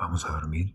Vamos 0.00 0.24
a 0.24 0.32
dormir. 0.32 0.74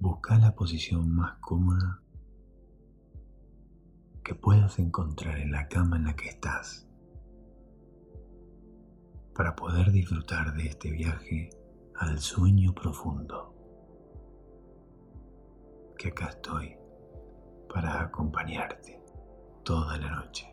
Busca 0.00 0.36
la 0.38 0.56
posición 0.56 1.14
más 1.14 1.38
cómoda 1.38 2.02
que 4.24 4.34
puedas 4.34 4.80
encontrar 4.80 5.38
en 5.38 5.52
la 5.52 5.68
cama 5.68 5.98
en 5.98 6.04
la 6.06 6.16
que 6.16 6.28
estás 6.28 6.88
para 9.36 9.54
poder 9.54 9.92
disfrutar 9.92 10.52
de 10.54 10.66
este 10.66 10.90
viaje 10.90 11.50
al 11.94 12.18
sueño 12.18 12.74
profundo. 12.74 13.54
Que 15.96 16.08
acá 16.08 16.26
estoy 16.26 16.76
para 17.72 18.02
acompañarte 18.02 19.00
toda 19.62 19.96
la 19.98 20.10
noche. 20.10 20.51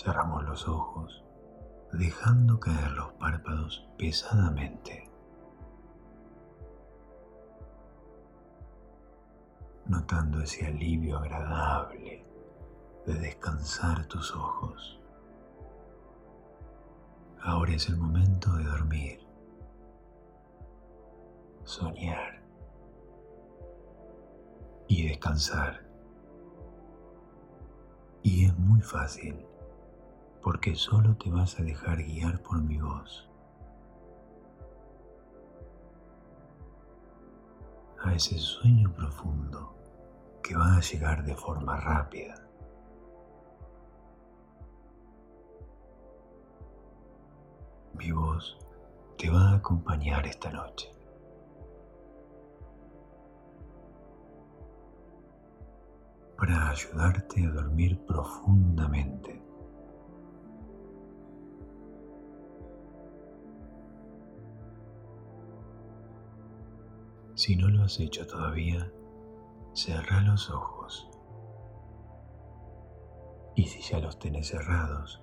Cerramos 0.00 0.44
los 0.44 0.68
ojos 0.68 1.24
dejando 1.92 2.60
caer 2.60 2.92
los 2.92 3.14
párpados 3.14 3.84
pesadamente. 3.98 5.10
Notando 9.86 10.40
ese 10.40 10.66
alivio 10.66 11.18
agradable 11.18 12.24
de 13.06 13.14
descansar 13.14 14.06
tus 14.06 14.36
ojos. 14.36 15.00
Ahora 17.42 17.72
es 17.72 17.88
el 17.88 17.96
momento 17.96 18.52
de 18.52 18.64
dormir, 18.66 19.26
soñar 21.64 22.40
y 24.86 25.08
descansar. 25.08 25.84
Y 28.22 28.44
es 28.44 28.56
muy 28.56 28.80
fácil 28.80 29.47
porque 30.42 30.74
solo 30.74 31.16
te 31.16 31.30
vas 31.30 31.58
a 31.58 31.62
dejar 31.62 32.02
guiar 32.02 32.42
por 32.42 32.60
mi 32.62 32.78
voz. 32.78 33.28
A 38.02 38.14
ese 38.14 38.38
sueño 38.38 38.92
profundo 38.94 39.74
que 40.42 40.56
va 40.56 40.76
a 40.76 40.80
llegar 40.80 41.24
de 41.24 41.34
forma 41.34 41.78
rápida. 41.80 42.34
Mi 47.94 48.12
voz 48.12 48.56
te 49.16 49.28
va 49.28 49.50
a 49.50 49.56
acompañar 49.56 50.26
esta 50.26 50.50
noche. 50.50 50.98
para 56.38 56.70
ayudarte 56.70 57.44
a 57.44 57.50
dormir 57.50 57.98
profundamente. 58.06 59.47
Si 67.38 67.54
no 67.54 67.68
lo 67.68 67.84
has 67.84 68.00
hecho 68.00 68.26
todavía, 68.26 68.90
cierra 69.72 70.22
los 70.22 70.50
ojos. 70.50 71.08
Y 73.54 73.62
si 73.68 73.80
ya 73.80 74.00
los 74.00 74.18
tenés 74.18 74.48
cerrados, 74.48 75.22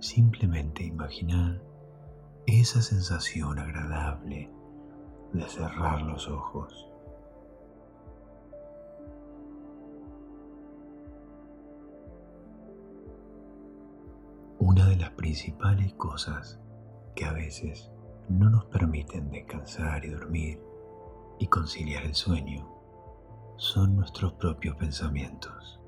simplemente 0.00 0.84
imagina 0.84 1.60
esa 2.46 2.80
sensación 2.80 3.58
agradable 3.58 4.50
de 5.34 5.46
cerrar 5.50 6.00
los 6.00 6.28
ojos. 6.28 6.88
Una 14.58 14.88
de 14.88 14.96
las 14.96 15.10
principales 15.10 15.92
cosas 15.92 16.58
que 17.14 17.26
a 17.26 17.34
veces 17.34 17.93
no 18.28 18.50
nos 18.50 18.64
permiten 18.66 19.30
descansar 19.30 20.04
y 20.04 20.10
dormir 20.10 20.60
y 21.38 21.46
conciliar 21.46 22.04
el 22.04 22.14
sueño 22.14 22.68
son 23.56 23.96
nuestros 23.96 24.32
propios 24.34 24.76
pensamientos. 24.76 25.80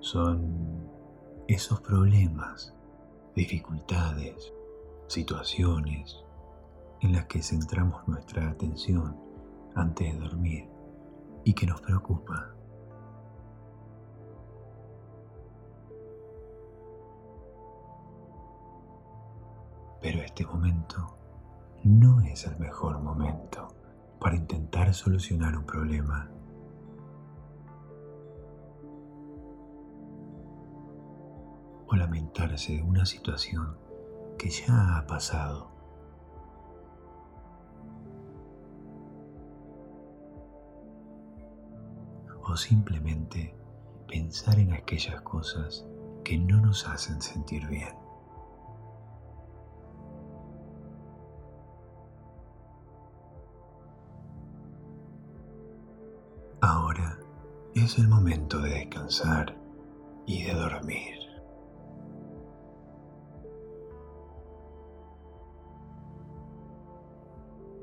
Son 0.00 0.88
esos 1.48 1.80
problemas, 1.80 2.74
dificultades, 3.34 4.52
situaciones 5.06 6.24
en 7.00 7.12
las 7.12 7.26
que 7.26 7.42
centramos 7.42 8.06
nuestra 8.06 8.48
atención 8.48 9.18
antes 9.74 10.12
de 10.12 10.20
dormir 10.20 10.68
y 11.44 11.52
que 11.52 11.66
nos 11.66 11.80
preocupa 11.80 12.53
Pero 20.04 20.20
este 20.20 20.44
momento 20.44 21.16
no 21.82 22.20
es 22.20 22.46
el 22.46 22.58
mejor 22.58 23.00
momento 23.00 23.74
para 24.20 24.36
intentar 24.36 24.92
solucionar 24.92 25.56
un 25.56 25.64
problema. 25.64 26.30
O 31.88 31.96
lamentarse 31.96 32.74
de 32.74 32.82
una 32.82 33.06
situación 33.06 33.78
que 34.36 34.50
ya 34.50 34.98
ha 34.98 35.06
pasado. 35.06 35.70
O 42.46 42.54
simplemente 42.58 43.56
pensar 44.06 44.58
en 44.58 44.74
aquellas 44.74 45.22
cosas 45.22 45.86
que 46.24 46.36
no 46.36 46.60
nos 46.60 46.86
hacen 46.86 47.22
sentir 47.22 47.66
bien. 47.68 48.03
Es 57.84 57.98
el 57.98 58.08
momento 58.08 58.60
de 58.60 58.70
descansar 58.70 59.54
y 60.26 60.44
de 60.44 60.54
dormir. 60.54 61.18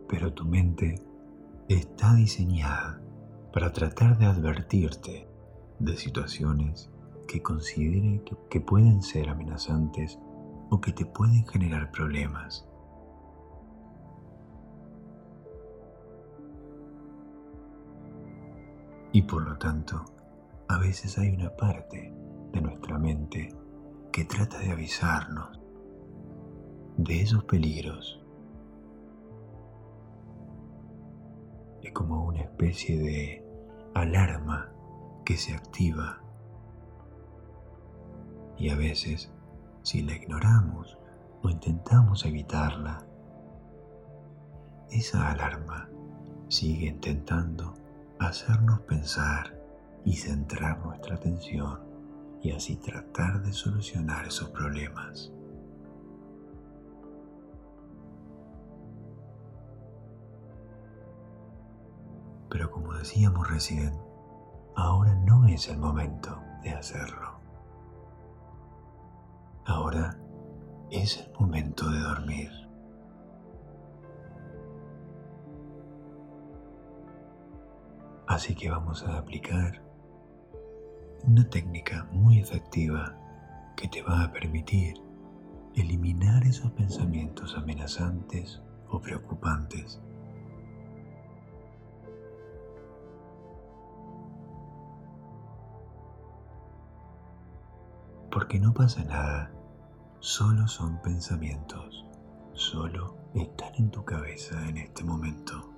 Pero 0.09 0.33
tu 0.33 0.43
mente 0.45 0.95
está 1.69 2.15
diseñada 2.15 2.99
para 3.53 3.71
tratar 3.71 4.17
de 4.17 4.25
advertirte 4.25 5.27
de 5.77 5.95
situaciones 5.95 6.89
que 7.27 7.43
considere 7.43 8.23
que, 8.49 8.59
pueden 8.59 9.03
ser 9.03 9.29
amenazantes 9.29 10.17
o 10.71 10.81
que 10.81 10.93
te 10.93 11.05
pueden 11.05 11.45
generar 11.47 11.91
problemas. 11.91 12.67
Y 19.13 19.23
por 19.23 19.43
lo 19.43 19.57
tanto, 19.57 20.05
a 20.69 20.77
veces 20.77 21.17
hay 21.17 21.35
una 21.35 21.53
parte 21.55 22.13
de 22.53 22.61
nuestra 22.61 22.97
mente 22.97 23.53
que 24.11 24.23
trata 24.23 24.59
de 24.59 24.71
avisarnos 24.71 25.59
de 26.95 27.21
esos 27.21 27.43
peligros. 27.43 28.23
Es 31.81 31.91
como 31.91 32.25
una 32.25 32.41
especie 32.41 32.99
de 32.99 33.45
alarma 33.93 34.71
que 35.25 35.35
se 35.35 35.53
activa. 35.53 36.21
Y 38.57 38.69
a 38.69 38.75
veces, 38.75 39.29
si 39.81 40.03
la 40.03 40.15
ignoramos 40.15 40.97
o 41.41 41.49
intentamos 41.49 42.25
evitarla, 42.25 43.05
esa 44.89 45.31
alarma 45.31 45.89
sigue 46.47 46.87
intentando 46.87 47.73
hacernos 48.27 48.81
pensar 48.81 49.59
y 50.05 50.13
centrar 50.13 50.79
nuestra 50.85 51.15
atención 51.15 51.79
y 52.41 52.51
así 52.51 52.75
tratar 52.77 53.41
de 53.41 53.51
solucionar 53.51 54.25
esos 54.25 54.49
problemas. 54.49 55.31
Pero 62.49 62.69
como 62.69 62.93
decíamos 62.93 63.49
recién, 63.49 63.93
ahora 64.75 65.15
no 65.15 65.47
es 65.47 65.67
el 65.69 65.77
momento 65.77 66.41
de 66.63 66.71
hacerlo. 66.71 67.39
Ahora 69.65 70.17
es 70.89 71.17
el 71.17 71.31
momento 71.39 71.89
de 71.89 71.99
dormir. 71.99 72.60
Así 78.31 78.55
que 78.55 78.69
vamos 78.69 79.03
a 79.03 79.17
aplicar 79.17 79.83
una 81.25 81.43
técnica 81.49 82.07
muy 82.13 82.39
efectiva 82.39 83.13
que 83.75 83.89
te 83.89 84.01
va 84.01 84.23
a 84.23 84.31
permitir 84.31 84.95
eliminar 85.75 86.41
esos 86.45 86.71
pensamientos 86.71 87.57
amenazantes 87.57 88.61
o 88.87 89.01
preocupantes. 89.01 90.01
Porque 98.31 98.61
no 98.61 98.73
pasa 98.73 99.03
nada, 99.03 99.51
solo 100.21 100.69
son 100.69 101.01
pensamientos, 101.01 102.05
solo 102.53 103.17
están 103.35 103.75
en 103.75 103.91
tu 103.91 104.05
cabeza 104.05 104.69
en 104.69 104.77
este 104.77 105.03
momento. 105.03 105.70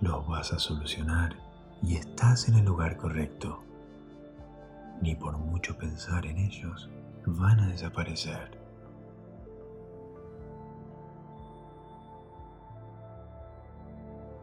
Los 0.00 0.26
vas 0.28 0.52
a 0.52 0.58
solucionar 0.58 1.36
y 1.82 1.96
estás 1.96 2.48
en 2.48 2.56
el 2.56 2.66
lugar 2.66 2.98
correcto. 2.98 3.64
Ni 5.00 5.14
por 5.14 5.38
mucho 5.38 5.78
pensar 5.78 6.26
en 6.26 6.36
ellos 6.36 6.90
van 7.24 7.60
a 7.60 7.68
desaparecer. 7.68 8.58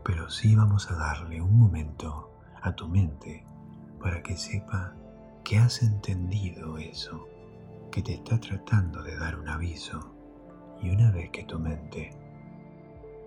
Pero 0.03 0.27
sí 0.29 0.55
vamos 0.55 0.89
a 0.89 0.95
darle 0.95 1.39
un 1.39 1.59
momento 1.59 2.31
a 2.61 2.73
tu 2.75 2.87
mente 2.87 3.45
para 4.01 4.23
que 4.23 4.35
sepa 4.35 4.95
que 5.43 5.59
has 5.59 5.83
entendido 5.83 6.79
eso, 6.79 7.27
que 7.91 8.01
te 8.01 8.15
está 8.15 8.39
tratando 8.39 9.03
de 9.03 9.15
dar 9.17 9.37
un 9.37 9.47
aviso. 9.47 10.15
Y 10.81 10.89
una 10.89 11.11
vez 11.11 11.29
que 11.29 11.43
tu 11.43 11.59
mente 11.59 12.09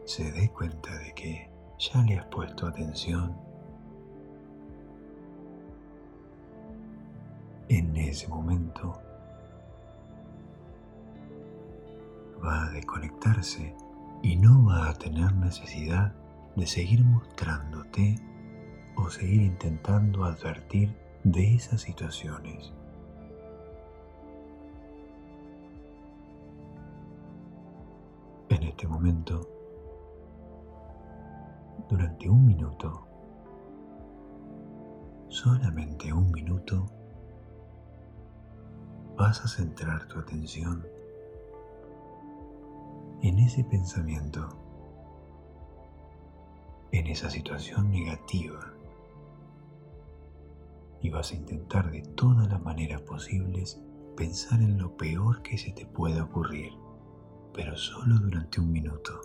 se 0.06 0.32
dé 0.32 0.50
cuenta 0.50 0.92
de 0.98 1.14
que 1.14 1.55
ya 1.78 2.02
le 2.02 2.18
has 2.18 2.26
puesto 2.26 2.66
atención, 2.66 3.36
en 7.68 7.96
ese 7.96 8.28
momento 8.28 9.00
va 12.44 12.66
a 12.66 12.70
desconectarse 12.70 13.74
y 14.22 14.36
no 14.36 14.64
va 14.64 14.90
a 14.90 14.94
tener 14.94 15.34
necesidad 15.34 16.14
de 16.54 16.66
seguir 16.66 17.04
mostrándote 17.04 18.16
o 18.96 19.10
seguir 19.10 19.42
intentando 19.42 20.24
advertir 20.24 20.96
de 21.24 21.54
esas 21.54 21.82
situaciones. 21.82 22.72
En 28.48 28.62
este 28.62 28.86
momento, 28.86 29.55
durante 31.88 32.28
un 32.28 32.44
minuto, 32.44 33.06
solamente 35.28 36.12
un 36.12 36.30
minuto, 36.32 36.86
vas 39.16 39.44
a 39.44 39.48
centrar 39.48 40.06
tu 40.08 40.18
atención 40.18 40.84
en 43.22 43.38
ese 43.38 43.62
pensamiento, 43.64 44.48
en 46.90 47.06
esa 47.06 47.30
situación 47.30 47.90
negativa. 47.90 48.72
Y 51.02 51.10
vas 51.10 51.30
a 51.30 51.36
intentar 51.36 51.90
de 51.92 52.02
todas 52.02 52.48
las 52.48 52.60
maneras 52.62 53.00
posibles 53.02 53.80
pensar 54.16 54.60
en 54.60 54.78
lo 54.78 54.96
peor 54.96 55.42
que 55.42 55.56
se 55.56 55.70
te 55.70 55.86
pueda 55.86 56.24
ocurrir, 56.24 56.72
pero 57.52 57.76
solo 57.76 58.16
durante 58.18 58.60
un 58.60 58.72
minuto. 58.72 59.20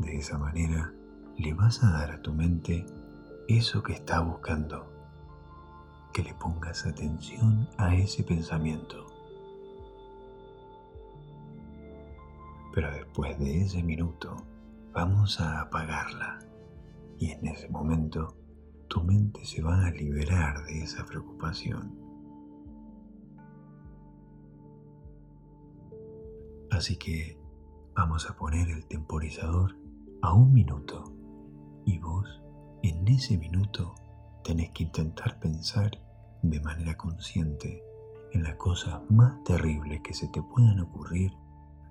De 0.00 0.16
esa 0.16 0.38
manera 0.38 0.94
le 1.36 1.52
vas 1.52 1.84
a 1.84 1.90
dar 1.90 2.10
a 2.10 2.22
tu 2.22 2.32
mente 2.32 2.86
eso 3.48 3.82
que 3.82 3.92
está 3.92 4.20
buscando, 4.20 4.90
que 6.14 6.22
le 6.22 6.32
pongas 6.34 6.86
atención 6.86 7.68
a 7.76 7.94
ese 7.94 8.24
pensamiento. 8.24 9.06
Pero 12.72 12.90
después 12.92 13.38
de 13.38 13.60
ese 13.60 13.82
minuto 13.82 14.36
vamos 14.94 15.38
a 15.38 15.60
apagarla 15.60 16.38
y 17.18 17.32
en 17.32 17.46
ese 17.48 17.68
momento 17.68 18.34
tu 18.88 19.02
mente 19.02 19.44
se 19.44 19.60
va 19.60 19.86
a 19.86 19.90
liberar 19.90 20.64
de 20.64 20.82
esa 20.82 21.04
preocupación. 21.04 21.94
Así 26.70 26.96
que 26.96 27.38
vamos 27.94 28.30
a 28.30 28.34
poner 28.34 28.70
el 28.70 28.86
temporizador 28.86 29.79
a 30.22 30.34
un 30.34 30.52
minuto 30.52 31.12
y 31.86 31.98
vos 31.98 32.42
en 32.82 33.08
ese 33.08 33.38
minuto 33.38 33.94
tenés 34.44 34.70
que 34.70 34.84
intentar 34.84 35.40
pensar 35.40 35.90
de 36.42 36.60
manera 36.60 36.96
consciente 36.96 37.82
en 38.32 38.42
las 38.42 38.56
cosas 38.56 39.00
más 39.10 39.42
terribles 39.44 40.00
que 40.02 40.14
se 40.14 40.28
te 40.28 40.42
puedan 40.42 40.80
ocurrir 40.80 41.32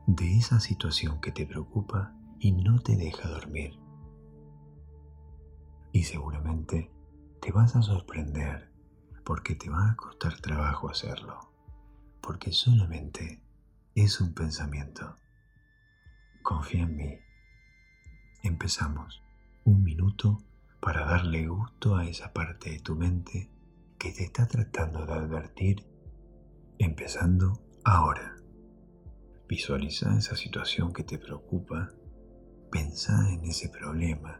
de 0.07 0.37
esa 0.37 0.59
situación 0.59 1.19
que 1.21 1.31
te 1.31 1.45
preocupa 1.45 2.15
y 2.39 2.51
no 2.51 2.79
te 2.79 2.95
deja 2.95 3.27
dormir. 3.27 3.79
Y 5.91 6.03
seguramente 6.03 6.91
te 7.41 7.51
vas 7.51 7.75
a 7.75 7.81
sorprender 7.81 8.71
porque 9.25 9.55
te 9.55 9.69
va 9.69 9.91
a 9.91 9.95
costar 9.95 10.39
trabajo 10.39 10.89
hacerlo, 10.89 11.51
porque 12.21 12.51
solamente 12.51 13.41
es 13.95 14.21
un 14.21 14.33
pensamiento. 14.33 15.15
Confía 16.41 16.83
en 16.83 16.95
mí 16.95 17.28
Empezamos 18.41 19.21
un 19.65 19.83
minuto 19.83 20.41
para 20.80 21.06
darle 21.06 21.47
gusto 21.47 21.97
a 21.97 22.06
esa 22.06 22.31
parte 22.31 22.71
de 22.71 22.80
tu 22.80 22.95
mente 22.95 23.51
que 23.97 24.13
te 24.13 24.24
está 24.24 24.47
tratando 24.47 25.06
de 25.06 25.12
advertir, 25.12 25.86
empezando 26.77 27.62
ahora. 27.83 28.38
Visualiza 29.45 30.18
esa 30.18 30.38
situación 30.38 30.94
que 30.94 31.03
te 31.03 31.19
preocupa, 31.19 31.89
pensá 32.71 33.30
en 33.30 33.44
ese 33.44 33.68
problema 33.68 34.39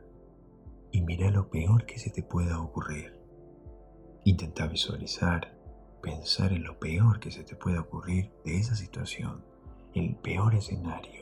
y 0.94 1.02
mira 1.02 1.30
lo 1.30 1.50
peor 1.50 1.86
que 1.86 2.00
se 2.00 2.10
te 2.10 2.24
pueda 2.24 2.62
ocurrir. 2.62 3.19
Intenta 4.24 4.66
visualizar, 4.68 5.60
pensar 6.02 6.54
en 6.54 6.63
lo 6.63 6.80
peor 6.80 7.19
que 7.19 7.31
se 7.31 7.44
te 7.44 7.57
pueda 7.57 7.81
ocurrir 7.81 8.31
de 8.45 8.60
esa 8.60 8.75
situación, 8.75 9.44
el 9.94 10.16
peor 10.16 10.56
escenario 10.56 11.19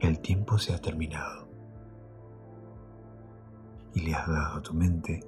El 0.00 0.20
tiempo 0.20 0.58
se 0.58 0.72
ha 0.72 0.78
terminado 0.78 1.48
y 3.94 4.00
le 4.00 4.14
has 4.14 4.28
dado 4.28 4.58
a 4.58 4.62
tu 4.62 4.72
mente 4.72 5.20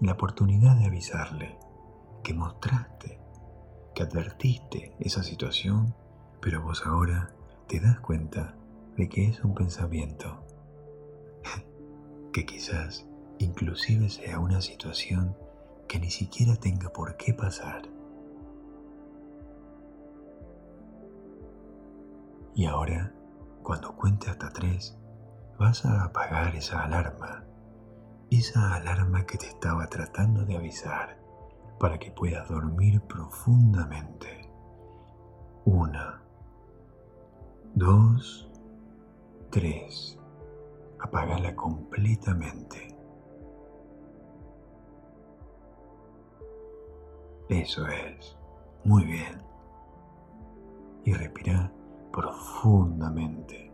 la 0.00 0.12
oportunidad 0.12 0.76
de 0.76 0.84
avisarle 0.84 1.58
que 2.22 2.34
mostraste, 2.34 3.18
que 3.94 4.02
advertiste 4.02 4.94
esa 5.00 5.22
situación, 5.22 5.94
pero 6.42 6.60
vos 6.60 6.84
ahora 6.84 7.34
te 7.66 7.80
das 7.80 8.00
cuenta 8.00 8.54
de 8.98 9.08
que 9.08 9.28
es 9.28 9.42
un 9.42 9.54
pensamiento, 9.54 10.44
que 12.32 12.44
quizás 12.44 13.06
inclusive 13.38 14.10
sea 14.10 14.40
una 14.40 14.60
situación 14.60 15.36
que 15.88 15.98
ni 15.98 16.10
siquiera 16.10 16.56
tenga 16.56 16.90
por 16.90 17.16
qué 17.16 17.32
pasar. 17.32 17.88
Y 22.54 22.66
ahora, 22.66 23.12
cuando 23.64 23.96
cuente 23.96 24.30
hasta 24.30 24.50
tres, 24.50 24.96
vas 25.58 25.84
a 25.84 26.04
apagar 26.04 26.54
esa 26.54 26.84
alarma, 26.84 27.44
esa 28.30 28.74
alarma 28.74 29.26
que 29.26 29.38
te 29.38 29.46
estaba 29.48 29.88
tratando 29.88 30.44
de 30.44 30.56
avisar 30.56 31.18
para 31.80 31.98
que 31.98 32.12
puedas 32.12 32.48
dormir 32.48 33.00
profundamente. 33.02 34.48
Una, 35.64 36.22
dos, 37.74 38.50
3. 39.54 40.18
Apágala 40.98 41.54
completamente. 41.54 42.88
Eso 47.48 47.86
es. 47.86 48.36
Muy 48.82 49.04
bien. 49.04 49.40
Y 51.04 51.12
respira 51.12 51.70
profundamente. 52.14 53.72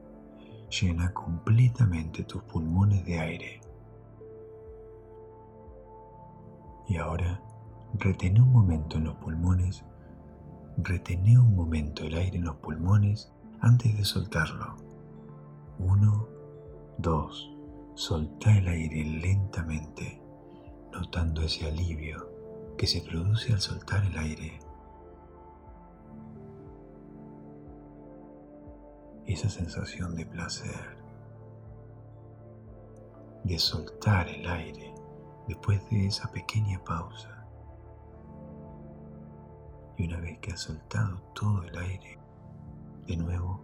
Llena 0.71 1.13
completamente 1.13 2.25
tus 2.25 2.43
pulmones 2.45 3.05
de 3.05 3.19
aire. 3.19 3.61
Y 6.89 6.97
ahora 6.97 7.43
retén 7.95 8.41
un 8.41 8.51
momento 8.51 8.97
en 8.97 9.05
los 9.05 9.17
pulmones. 9.17 9.85
Retené 10.79 11.39
un 11.39 11.55
momento 11.55 12.05
el 12.05 12.15
aire 12.15 12.39
en 12.39 12.45
los 12.45 12.57
pulmones 12.57 13.31
antes 13.61 13.95
de 13.97 14.05
soltarlo. 14.05 14.77
Uno, 15.79 16.27
dos. 16.97 17.55
Solta 17.95 18.57
el 18.57 18.69
aire 18.69 19.05
lentamente, 19.05 20.23
notando 20.93 21.43
ese 21.43 21.67
alivio 21.67 22.31
que 22.79 22.87
se 22.87 23.03
produce 23.03 23.53
al 23.53 23.61
soltar 23.61 24.03
el 24.07 24.17
aire. 24.17 24.70
Esa 29.31 29.49
sensación 29.49 30.17
de 30.17 30.27
placer, 30.27 30.99
de 33.45 33.61
soltar 33.61 34.29
el 34.29 34.45
aire 34.45 34.93
después 35.47 35.89
de 35.89 36.09
esa 36.09 36.33
pequeña 36.33 36.83
pausa. 36.83 37.47
Y 39.97 40.09
una 40.09 40.19
vez 40.19 40.41
que 40.41 40.51
has 40.51 40.63
soltado 40.63 41.23
todo 41.33 41.63
el 41.63 41.79
aire, 41.79 42.19
de 43.07 43.17
nuevo, 43.19 43.61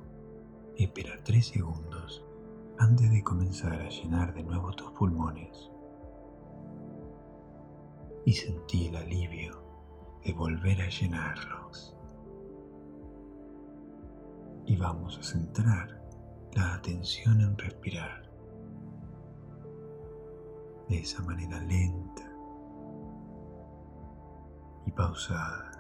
espera 0.77 1.19
tres 1.25 1.49
segundos 1.49 2.25
antes 2.79 3.11
de 3.11 3.25
comenzar 3.25 3.73
a 3.73 3.89
llenar 3.89 4.35
de 4.35 4.45
nuevo 4.45 4.71
tus 4.71 4.93
pulmones 4.93 5.73
y 8.25 8.35
sentí 8.35 8.87
el 8.87 8.95
alivio 8.95 9.61
de 10.25 10.33
volver 10.33 10.81
a 10.81 10.89
llenarlos. 10.89 11.96
Y 14.67 14.77
vamos 14.77 15.19
a 15.19 15.23
centrar 15.23 16.03
la 16.55 16.75
atención 16.75 17.41
en 17.41 17.57
respirar 17.57 18.29
de 20.89 20.99
esa 20.99 21.23
manera 21.23 21.61
lenta 21.61 22.31
y 24.87 24.91
pausada 24.91 25.71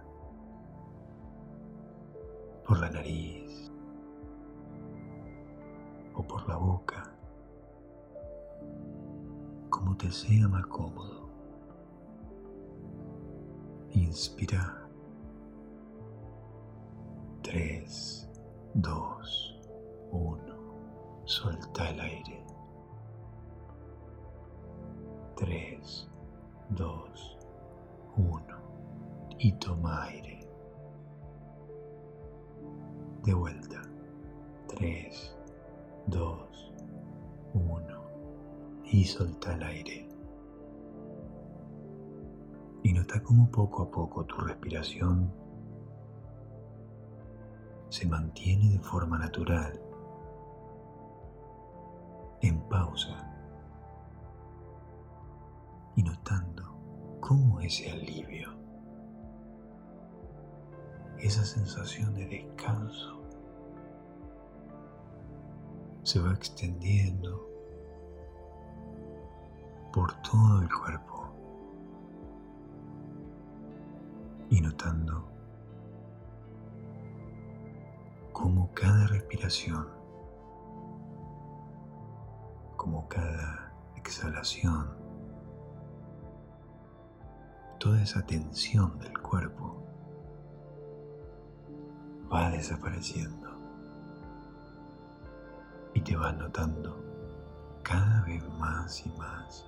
por 2.66 2.80
la 2.80 2.90
nariz 2.90 3.70
o 6.14 6.22
por 6.26 6.48
la 6.48 6.56
boca, 6.56 7.12
como 9.68 9.96
te 9.96 10.10
sea 10.10 10.48
más 10.48 10.66
cómodo. 10.66 11.28
Inspira. 13.92 14.82
3, 17.42 18.25
2, 18.78 19.58
1. 20.12 20.38
Suelta 21.24 21.88
el 21.88 21.98
aire. 22.00 22.44
3, 25.36 26.08
2, 26.70 27.38
1. 28.18 28.42
Y 29.38 29.52
toma 29.52 30.02
aire. 30.04 30.46
De 33.24 33.32
vuelta. 33.32 33.80
3, 34.68 35.36
2, 36.08 36.74
1. 37.54 37.86
Y 38.84 39.04
solta 39.04 39.54
el 39.54 39.62
aire 39.62 40.06
y 42.82 42.92
nota 42.92 43.20
cómo 43.20 43.50
poco 43.50 43.82
a 43.82 43.90
poco 43.90 44.24
tu 44.26 44.36
respiración 44.36 45.45
se 47.96 48.06
mantiene 48.06 48.68
de 48.68 48.78
forma 48.78 49.16
natural, 49.16 49.80
en 52.42 52.60
pausa, 52.68 53.16
y 55.94 56.02
notando 56.02 56.62
cómo 57.20 57.58
ese 57.60 57.90
alivio, 57.90 58.50
esa 61.16 61.42
sensación 61.42 62.12
de 62.12 62.26
descanso, 62.26 63.22
se 66.02 66.20
va 66.20 66.34
extendiendo 66.34 67.48
por 69.90 70.12
todo 70.20 70.60
el 70.60 70.68
cuerpo. 70.68 71.14
y 74.48 74.60
notando 74.60 75.35
cómo 78.36 78.70
cada 78.74 79.06
respiración, 79.06 79.88
como 82.76 83.08
cada 83.08 83.72
exhalación, 83.96 84.90
toda 87.80 88.02
esa 88.02 88.26
tensión 88.26 88.98
del 88.98 89.18
cuerpo 89.20 89.82
va 92.30 92.50
desapareciendo 92.50 93.48
y 95.94 96.02
te 96.02 96.14
vas 96.14 96.36
notando 96.36 97.02
cada 97.82 98.20
vez 98.26 98.46
más 98.58 99.06
y 99.06 99.08
más 99.12 99.64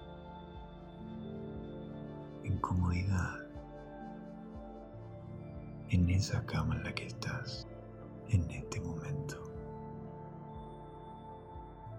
en 2.44 2.58
comodidad 2.58 3.34
en 5.88 6.10
esa 6.10 6.44
cama 6.44 6.76
en 6.76 6.84
la 6.84 6.94
que 6.94 7.06
estás 7.06 7.67
en 8.28 8.50
este 8.50 8.80
momento. 8.80 9.36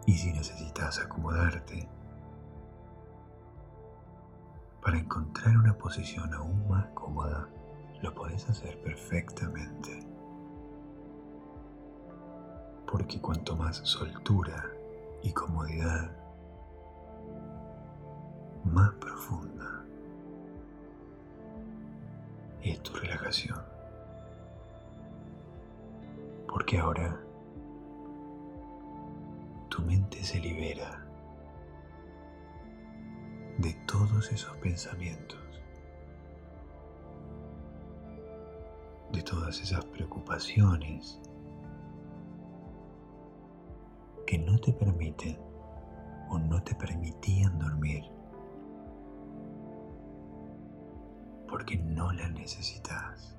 Y 0.06 0.14
si 0.14 0.32
necesitas 0.32 1.00
acomodarte 1.00 1.88
para 4.82 4.98
encontrar 4.98 5.58
una 5.58 5.78
posición 5.78 6.34
aún 6.34 6.68
más 6.68 6.88
cómoda, 6.90 7.48
lo 8.02 8.14
puedes 8.16 8.48
hacer 8.50 8.82
perfectamente. 8.82 10.00
Porque 12.90 13.22
cuanto 13.22 13.56
más 13.56 13.78
soltura 13.78 14.66
y 15.22 15.32
comodidad, 15.32 16.12
más 18.64 18.92
profunda 18.96 19.86
es 22.62 22.82
tu 22.82 22.94
relajación 22.94 23.69
porque 26.50 26.80
ahora 26.80 27.22
tu 29.70 29.82
mente 29.84 30.24
se 30.24 30.40
libera 30.40 31.06
de 33.60 33.74
todos 33.86 34.32
esos 34.32 34.56
pensamientos, 34.58 35.40
de 39.12 39.22
todas 39.22 39.62
esas 39.62 39.86
preocupaciones 39.86 41.22
que 44.26 44.40
no 44.40 44.58
te 44.60 44.74
permiten 44.74 45.38
o 46.30 46.40
no 46.40 46.64
te 46.64 46.74
permitían 46.76 47.60
dormir 47.60 48.04
porque 51.48 51.78
no 51.78 52.12
las 52.12 52.32
necesitas. 52.32 53.39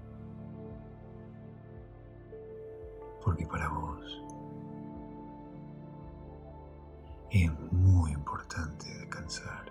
Porque 3.24 3.46
para 3.46 3.68
vos 3.68 4.22
es 7.30 7.50
muy 7.72 8.12
importante 8.12 8.86
descansar. 8.98 9.70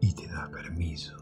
Y 0.00 0.14
te 0.14 0.26
da 0.28 0.50
permiso. 0.50 1.16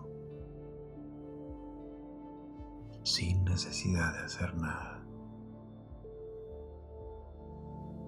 Sin 3.04 3.44
necesidad 3.44 4.12
de 4.12 4.18
hacer 4.20 4.56
nada, 4.56 5.04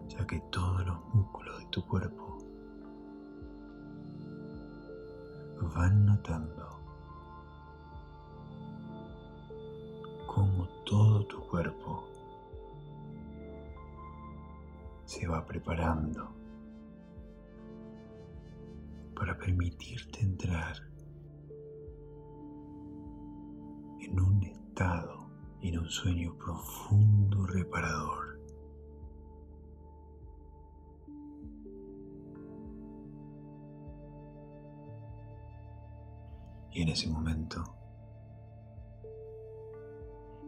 ya 0.09 0.25
que 0.27 0.41
todos 0.53 0.87
los 0.87 1.05
músculos 1.13 1.59
de 1.59 1.67
tu 1.67 1.85
cuerpo 1.87 2.39
van 5.75 6.07
notando 6.07 6.74
todo 10.85 11.25
tu 11.27 11.41
cuerpo 11.49 12.05
se 15.07 15.27
va 15.27 15.45
preparando 15.47 16.29
para 19.15 19.37
permitirte 19.39 20.21
entrar 20.21 20.77
en 24.01 24.21
un 24.21 24.43
estado, 24.43 25.31
en 25.63 25.79
un 25.79 25.89
sueño 25.89 26.37
profundo 26.37 27.47
reparador. 27.47 28.39
Y 36.73 36.83
en 36.83 36.89
ese 36.89 37.09
momento 37.09 37.84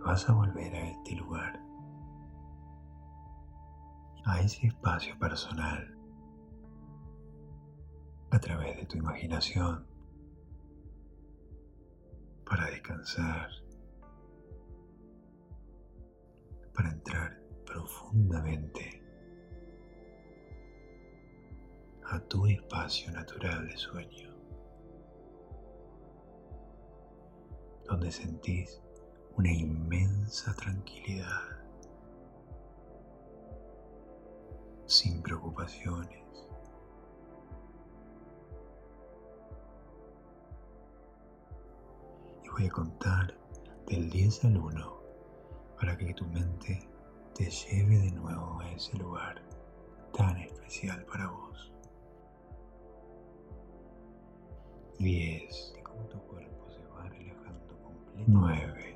vas 0.06 0.28
a 0.28 0.32
volver 0.32 0.72
a 0.72 0.88
este 0.88 1.16
lugar, 1.16 1.60
a 4.24 4.40
ese 4.40 4.68
espacio 4.68 5.18
personal, 5.18 5.98
a 8.30 8.38
través 8.38 8.76
de 8.76 8.86
tu 8.86 8.98
imaginación, 8.98 9.84
para 12.48 12.66
descansar, 12.66 13.50
para 16.72 16.92
entrar 16.92 17.42
profundamente 17.64 19.02
a 22.04 22.20
tu 22.20 22.46
espacio 22.46 23.10
natural 23.10 23.66
de 23.66 23.76
sueño, 23.76 24.36
donde 27.88 28.12
sentís 28.12 28.85
una 29.36 29.52
inmensa 29.52 30.54
tranquilidad, 30.54 31.42
sin 34.86 35.20
preocupaciones. 35.22 36.24
Y 42.44 42.48
voy 42.48 42.66
a 42.66 42.70
contar 42.70 43.34
del 43.86 44.08
10 44.08 44.44
al 44.46 44.56
1 44.56 44.96
para 45.78 45.98
que 45.98 46.14
tu 46.14 46.24
mente 46.26 46.88
te 47.34 47.50
lleve 47.50 47.98
de 47.98 48.12
nuevo 48.12 48.58
a 48.60 48.70
ese 48.72 48.96
lugar 48.96 49.42
tan 50.16 50.38
especial 50.38 51.04
para 51.04 51.28
vos. 51.28 51.72
10. 54.98 55.74
Y 55.78 55.82
como 55.82 56.00
tu 56.06 56.18
cuerpo 56.22 56.70
se 56.70 56.86
va 56.86 57.06
relajando 57.10 57.76
completamente. 57.82 58.24
9. 58.32 58.95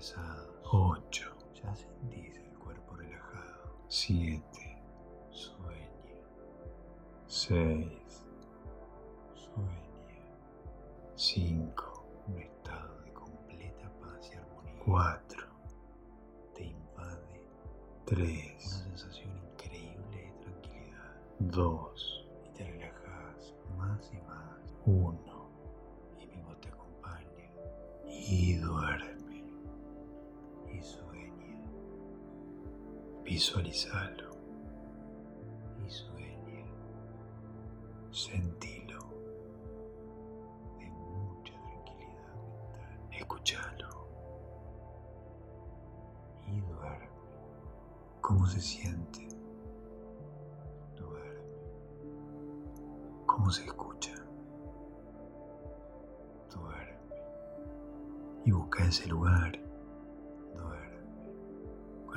Pesados. 0.00 0.48
8. 0.72 1.36
Ya 1.62 1.76
sentís 1.76 2.34
el 2.38 2.58
cuerpo 2.58 2.96
relajado. 2.96 3.76
7. 3.88 4.42
Sueña. 5.30 5.90
6. 7.26 7.99
Sueña. 30.82 31.60
Visualizalo. 33.24 34.30
Y 35.86 35.90
sueña. 35.90 36.66
Sentilo. 38.10 38.98
De 40.78 40.90
mucha 40.90 41.52
tranquilidad 41.52 42.34
mental. 42.42 43.08
Escúchalo. 43.12 43.88
Y 46.48 46.60
duerme. 46.60 47.08
¿Cómo 48.20 48.46
se 48.46 48.60
siente? 48.60 49.30
cómo 53.40 53.50
se 53.50 53.64
escucha. 53.64 54.14
Duerme. 56.52 56.98
Y 58.44 58.50
busca 58.50 58.84
ese 58.84 59.08
lugar. 59.08 59.58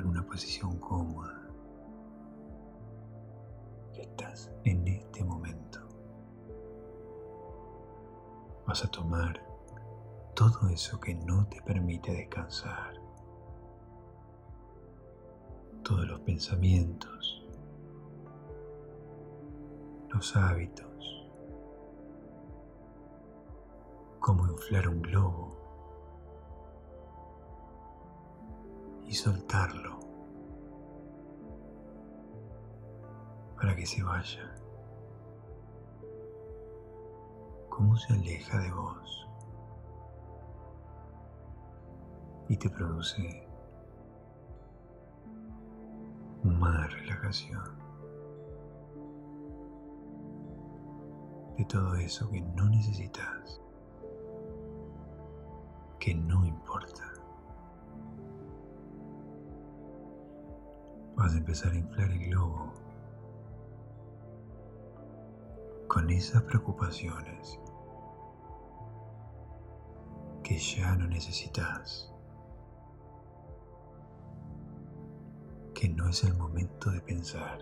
Una 0.04 0.22
posición 0.22 0.78
cómoda. 0.78 1.40
Y 3.94 4.00
estás 4.00 4.50
en 4.64 4.86
este 4.86 5.24
momento. 5.24 5.80
Vas 8.66 8.84
a 8.84 8.90
tomar 8.90 9.40
todo 10.34 10.68
eso 10.68 11.00
que 11.00 11.14
no 11.14 11.46
te 11.46 11.62
permite 11.62 12.12
descansar. 12.12 13.00
Todos 15.82 16.06
los 16.06 16.20
pensamientos, 16.20 17.42
los 20.12 20.36
hábitos, 20.36 21.26
cómo 24.20 24.46
inflar 24.46 24.88
un 24.88 25.02
globo 25.02 25.56
y 29.06 29.14
soltarlo 29.14 29.93
para 33.64 33.76
que 33.76 33.86
se 33.86 34.02
vaya. 34.02 34.54
Cómo 37.70 37.96
se 37.96 38.12
aleja 38.12 38.58
de 38.58 38.70
vos 38.70 39.26
y 42.50 42.58
te 42.58 42.68
produce 42.68 43.48
más 46.42 46.92
relajación 46.92 47.64
de 51.56 51.64
todo 51.64 51.94
eso 51.94 52.28
que 52.28 52.42
no 52.42 52.68
necesitas 52.68 53.62
que 55.98 56.14
no 56.14 56.44
importa. 56.44 57.14
Vas 61.16 61.32
a 61.32 61.38
empezar 61.38 61.72
a 61.72 61.76
inflar 61.76 62.10
el 62.10 62.28
globo 62.28 62.83
con 66.04 66.10
esas 66.10 66.42
preocupaciones 66.42 67.58
que 70.42 70.58
ya 70.58 70.94
no 70.96 71.06
necesitas, 71.06 72.12
que 75.72 75.88
no 75.88 76.06
es 76.10 76.22
el 76.24 76.34
momento 76.34 76.90
de 76.90 77.00
pensar. 77.00 77.58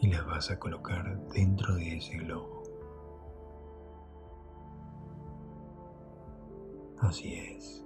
Y 0.00 0.08
las 0.08 0.26
vas 0.26 0.50
a 0.50 0.58
colocar 0.58 1.16
dentro 1.28 1.76
de 1.76 1.98
ese 1.98 2.16
globo. 2.16 2.64
Así 6.98 7.34
es. 7.34 7.84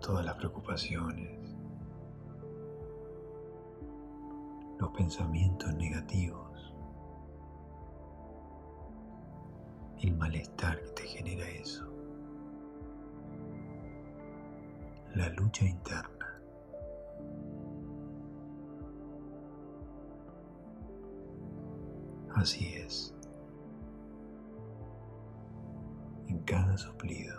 Todas 0.00 0.24
las 0.24 0.36
preocupaciones, 0.36 1.55
los 4.78 4.90
pensamientos 4.90 5.74
negativos, 5.74 6.74
el 9.98 10.16
malestar 10.16 10.80
que 10.82 10.90
te 10.90 11.02
genera 11.02 11.48
eso, 11.48 11.86
la 15.14 15.28
lucha 15.30 15.64
interna. 15.64 16.12
Así 22.34 22.74
es. 22.74 23.16
cada 26.46 26.78
soplido 26.78 27.34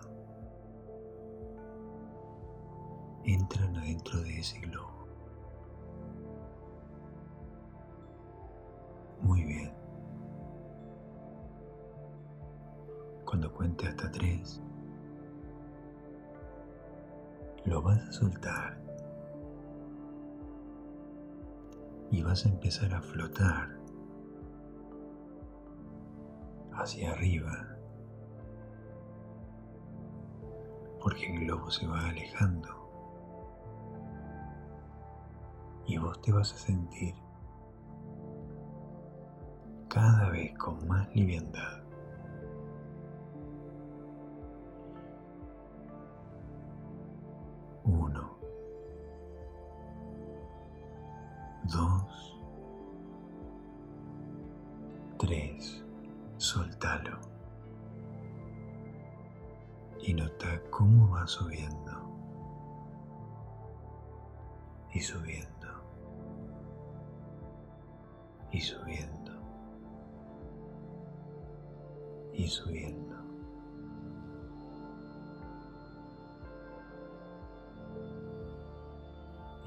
entran 3.24 3.76
adentro 3.78 4.20
de 4.22 4.40
ese 4.40 4.60
globo. 4.60 4.97
Hasta 13.86 14.12
tres, 14.12 14.62
lo 17.66 17.82
vas 17.82 18.02
a 18.02 18.12
soltar. 18.12 18.78
Y 22.10 22.24
vas 22.24 22.46
a 22.46 22.50
empezar 22.50 22.94
a 22.94 23.02
flotar 23.02 23.78
hacia 26.72 27.12
arriba. 27.12 27.76
Porque 31.02 31.34
el 31.34 31.46
globo 31.46 31.70
se 31.70 31.86
va 31.86 32.08
alejando. 32.08 32.70
Y 35.86 35.98
vos 35.98 36.20
te 36.22 36.32
vas 36.32 36.54
a 36.54 36.58
sentir 36.58 37.14
cada 39.90 40.30
vez 40.30 40.58
con 40.58 40.86
más 40.88 41.14
liviandad. 41.16 41.77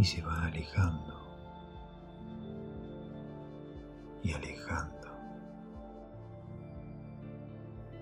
Y 0.00 0.04
se 0.04 0.22
va 0.22 0.44
alejando 0.46 1.14
y 4.22 4.32
alejando, 4.32 5.08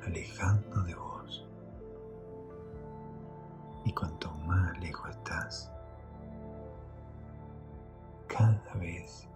alejando 0.07 0.83
de 0.85 0.95
vos. 0.95 1.45
Y 3.85 3.93
cuanto 3.93 4.31
más 4.47 4.79
lejos 4.79 5.11
estás, 5.11 5.73
cada 8.29 8.75
vez 8.75 9.27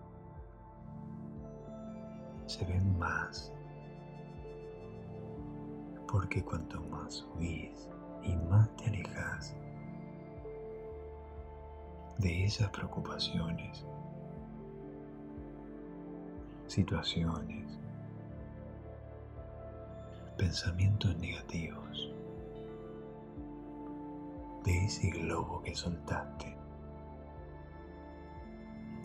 se 2.46 2.64
ven 2.66 2.96
más. 2.96 3.52
Porque 6.06 6.44
cuanto 6.44 6.80
más 6.82 7.14
subís 7.14 7.88
y 8.22 8.36
más 8.36 8.68
te 8.76 8.86
alejas 8.86 9.56
de 12.22 12.44
esas 12.44 12.70
preocupaciones, 12.70 13.84
situaciones, 16.68 17.80
pensamientos 20.38 21.16
negativos 21.16 22.14
de 24.64 24.84
ese 24.84 25.10
globo 25.10 25.62
que 25.64 25.74
soltaste 25.74 26.56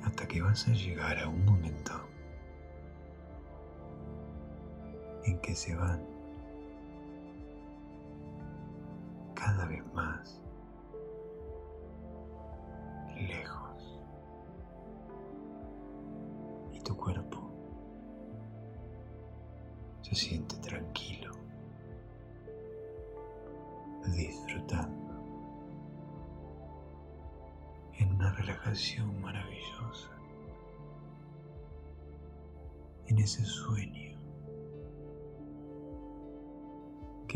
hasta 0.03 0.27
que 0.27 0.43
vas 0.43 0.67
a 0.67 0.73
llegar 0.73 1.17
a 1.17 1.27
un 1.27 1.43
momento 1.43 1.93
en 5.23 5.39
que 5.39 5.55
se 5.55 5.75
van 5.75 6.16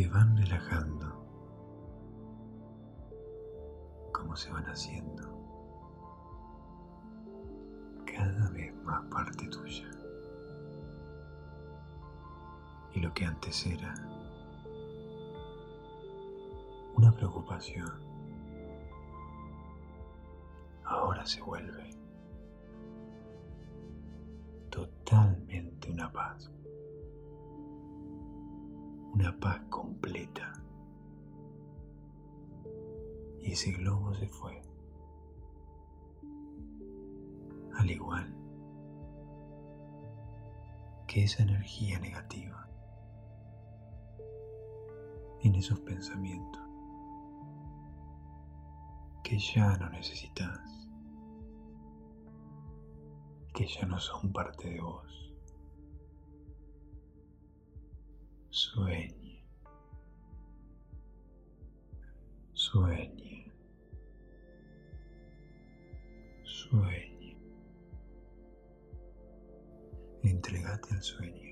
van 0.08 0.38
relajando. 0.38 1.08
Como 4.14 4.36
se 4.36 4.52
van 4.52 4.66
haciendo. 4.66 5.24
Cada 8.06 8.50
vez 8.52 8.74
más 8.84 9.04
parte 9.06 9.48
tuya. 9.48 9.90
Y 12.94 13.00
lo 13.00 13.14
que 13.14 13.26
antes 13.26 13.66
era 13.66 13.94
una 16.96 17.12
preocupación, 17.12 17.90
ahora 20.84 21.26
se 21.26 21.42
vuelve 21.42 21.90
totalmente 24.70 25.90
una 25.90 26.12
paz, 26.12 26.52
una 29.14 29.38
paz 29.40 29.62
completa. 29.70 30.54
Y 33.42 33.52
ese 33.54 33.72
globo 33.72 34.14
se 34.16 34.28
fue, 34.28 34.62
al 37.76 37.90
igual 37.90 38.36
que 41.08 41.24
esa 41.24 41.44
energía 41.44 42.00
negativa 42.00 42.70
en 45.42 45.56
esos 45.56 45.80
pensamientos 45.80 46.62
que 49.24 49.38
ya 49.40 49.78
no 49.78 49.90
necesitas, 49.90 50.60
que 53.54 53.66
ya 53.66 53.86
no 53.86 54.00
son 54.00 54.32
parte 54.32 54.70
de 54.70 54.82
vos. 54.82 55.31
Sueñe, 58.52 59.44
sueñe, 62.54 63.52
sueñe. 66.44 67.38
Entregate 70.24 70.94
al 70.94 71.02
sueño. 71.02 71.52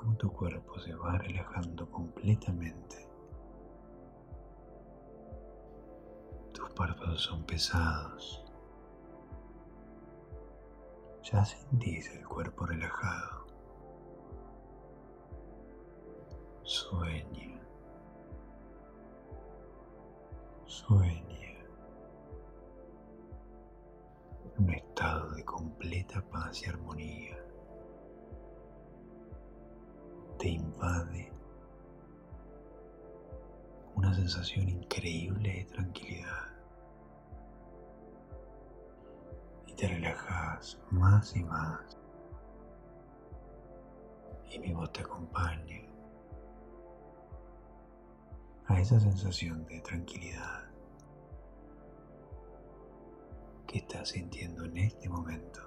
cómo 0.00 0.16
tu 0.16 0.32
cuerpo 0.32 0.78
se 0.80 0.94
va 0.94 1.18
relajando 1.18 1.90
completamente. 1.90 3.09
Párpados 6.80 7.24
son 7.24 7.42
pesados. 7.42 8.42
Ya 11.30 11.44
sentís 11.44 12.10
el 12.14 12.26
cuerpo 12.26 12.64
relajado. 12.64 13.46
Sueña. 16.62 17.60
Sueña. 20.64 21.66
Un 24.56 24.70
estado 24.70 25.32
de 25.32 25.44
completa 25.44 26.22
paz 26.30 26.62
y 26.62 26.70
armonía 26.70 27.36
te 30.38 30.48
invade 30.48 31.30
una 33.96 34.14
sensación 34.14 34.70
increíble 34.70 35.56
de 35.56 35.64
tranquilidad 35.66 36.49
te 39.80 39.88
relajas 39.88 40.78
más 40.90 41.34
y 41.34 41.42
más 41.42 41.96
y 44.50 44.58
mi 44.58 44.74
voz 44.74 44.92
te 44.92 45.00
acompaña 45.00 45.80
a 48.66 48.78
esa 48.78 49.00
sensación 49.00 49.64
de 49.64 49.80
tranquilidad 49.80 50.64
que 53.66 53.78
estás 53.78 54.10
sintiendo 54.10 54.66
en 54.66 54.76
este 54.76 55.08
momento 55.08 55.62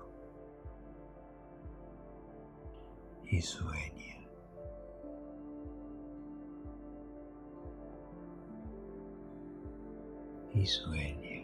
y 3.26 3.41
sueña. 3.41 4.13
y 10.54 10.67
sueña. 10.67 11.43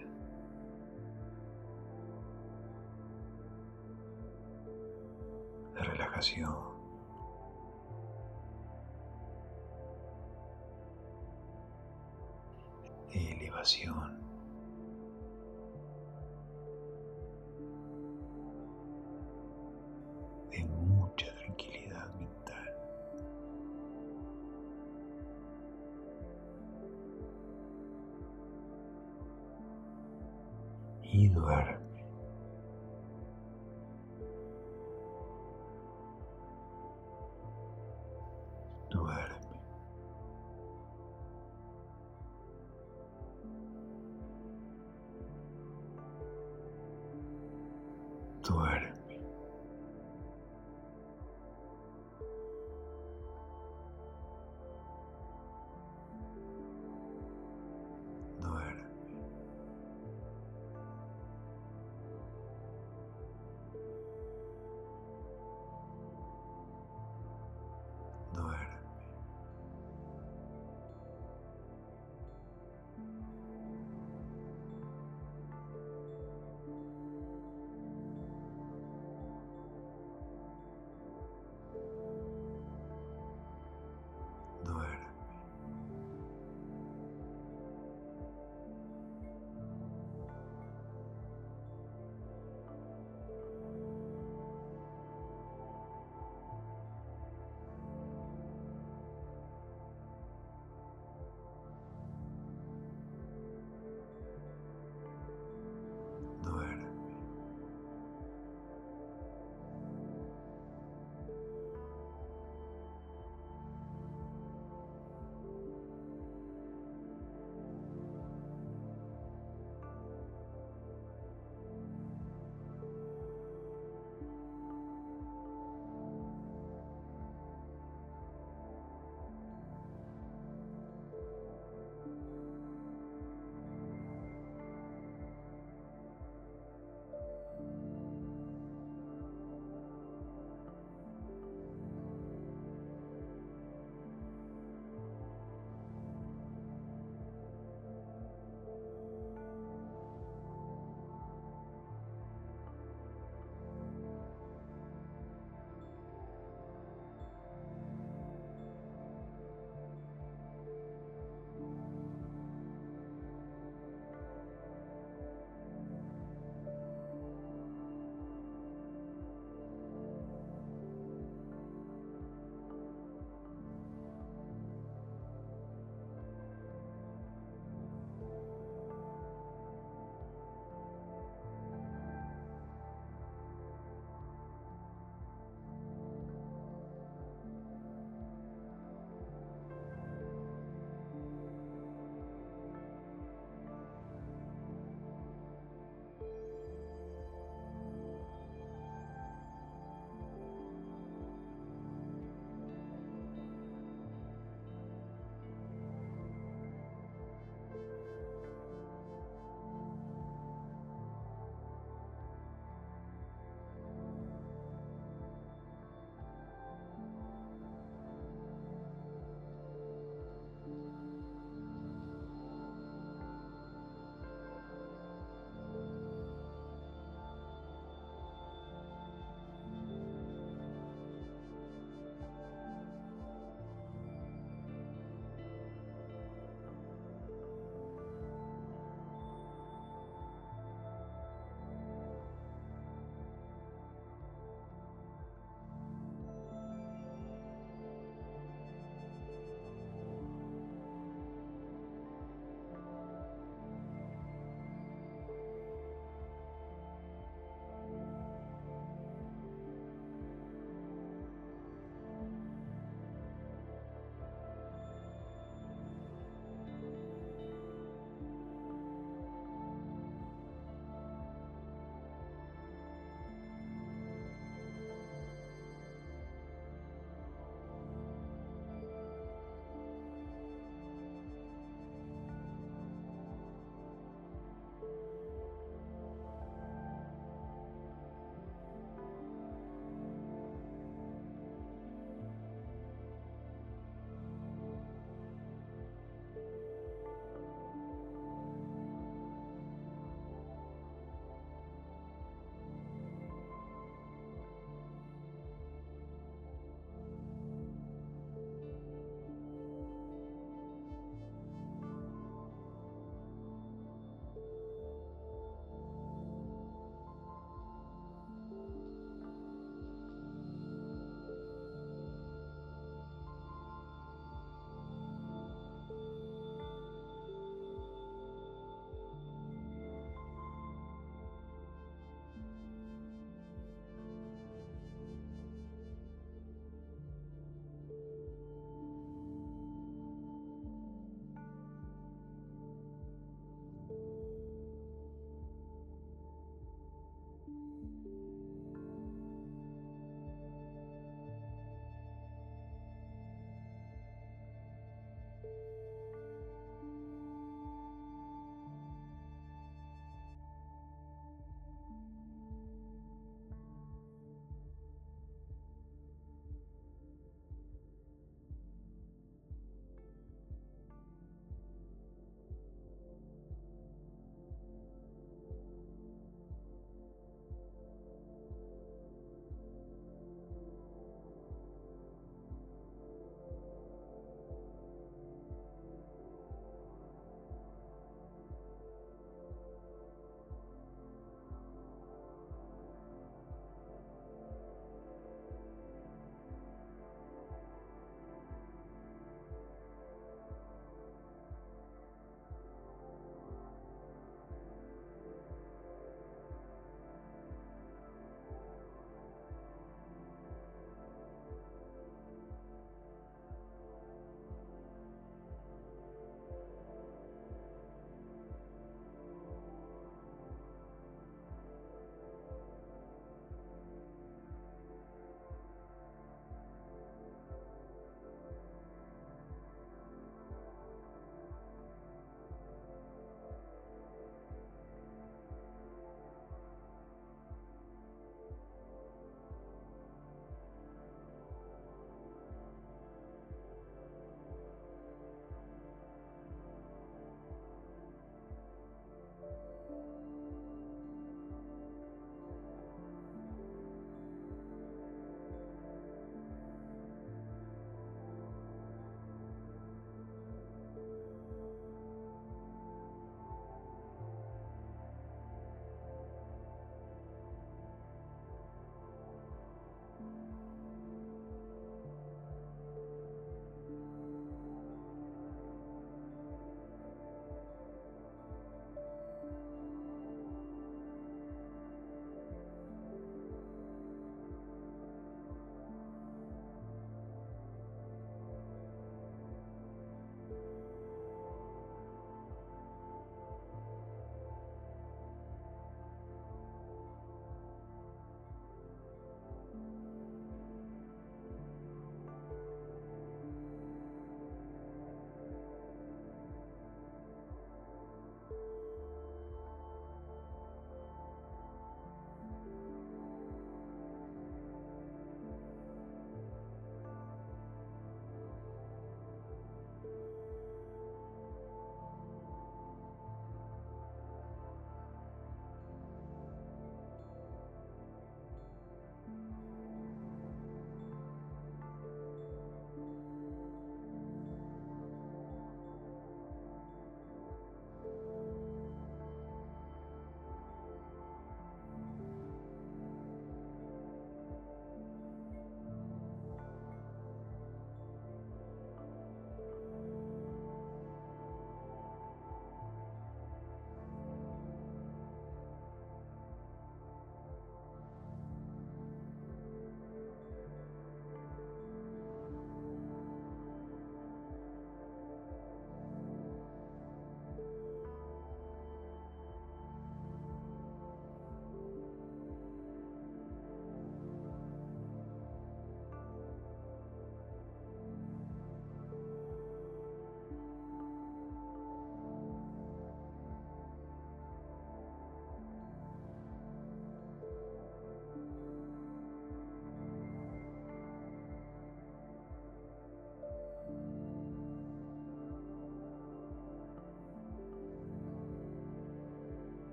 Elevación. 13.13 14.18